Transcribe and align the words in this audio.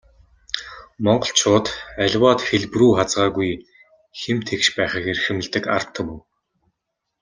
Монголчууд 1.05 1.65
аливаад 2.03 2.39
хэлбэрүү 2.47 2.91
хазгайгүй, 2.97 3.51
хэм 4.19 4.37
тэгш 4.47 4.67
байхыг 4.77 5.05
эрхэмлэдэг 5.13 5.63
ард 5.75 5.89
түмэн. 5.95 6.19